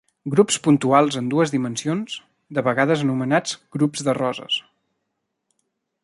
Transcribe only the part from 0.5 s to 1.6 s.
puntuals en dues